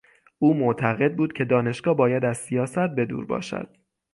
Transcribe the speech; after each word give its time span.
او 0.39 0.53
معتقد 0.53 1.15
بود 1.15 1.33
که 1.33 1.45
دانشگاه 1.45 1.95
باید 1.95 2.25
از 2.25 2.37
سیاست 2.37 2.87
به 2.95 3.05
دور 3.05 3.25
باشد. 3.25 3.77